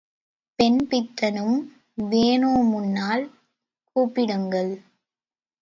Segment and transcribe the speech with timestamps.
[0.59, 1.45] பெண் பித்தன்னு
[2.09, 3.25] வேணுமுன்னால்
[3.95, 4.73] கூப்பிடுங்கள்.